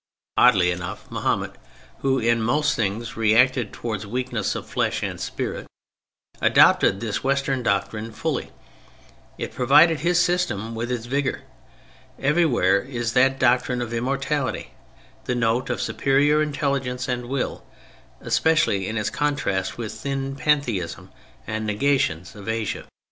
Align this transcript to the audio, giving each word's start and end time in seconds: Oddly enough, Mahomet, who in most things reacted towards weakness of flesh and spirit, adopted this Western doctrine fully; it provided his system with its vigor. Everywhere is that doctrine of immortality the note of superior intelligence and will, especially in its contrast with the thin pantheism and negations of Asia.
Oddly 0.35 0.71
enough, 0.71 1.11
Mahomet, 1.11 1.57
who 1.99 2.17
in 2.17 2.41
most 2.41 2.75
things 2.75 3.15
reacted 3.15 3.71
towards 3.71 4.07
weakness 4.07 4.55
of 4.55 4.65
flesh 4.67 5.03
and 5.03 5.21
spirit, 5.21 5.67
adopted 6.41 6.99
this 7.01 7.23
Western 7.23 7.61
doctrine 7.61 8.11
fully; 8.11 8.49
it 9.37 9.53
provided 9.53 9.99
his 9.99 10.19
system 10.19 10.73
with 10.73 10.91
its 10.91 11.05
vigor. 11.05 11.43
Everywhere 12.17 12.81
is 12.81 13.13
that 13.13 13.37
doctrine 13.37 13.79
of 13.79 13.93
immortality 13.93 14.71
the 15.25 15.35
note 15.35 15.69
of 15.69 15.79
superior 15.79 16.41
intelligence 16.41 17.07
and 17.07 17.27
will, 17.27 17.63
especially 18.21 18.87
in 18.87 18.97
its 18.97 19.11
contrast 19.11 19.77
with 19.77 19.91
the 19.91 19.99
thin 19.99 20.35
pantheism 20.35 21.11
and 21.45 21.67
negations 21.67 22.33
of 22.35 22.49
Asia. 22.49 22.87